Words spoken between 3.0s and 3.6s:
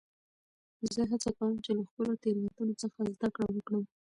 زدکړم